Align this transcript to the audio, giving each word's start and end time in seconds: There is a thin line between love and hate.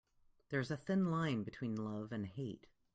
There 0.49 0.59
is 0.59 0.71
a 0.71 0.77
thin 0.77 1.11
line 1.11 1.43
between 1.43 1.75
love 1.75 2.11
and 2.11 2.25
hate. 2.25 2.65